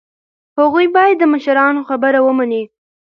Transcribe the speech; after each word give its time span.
هغوی 0.59 0.87
باید 0.95 1.15
د 1.19 1.23
مشرانو 1.33 1.81
خبره 1.89 2.19
ومني. 2.23 2.63